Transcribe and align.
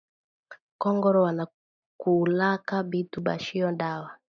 Kongolo 0.81 1.17
banakulaka 1.25 2.75
bitu 2.91 3.17
byashipo 3.25 3.69
dawa 3.81 4.09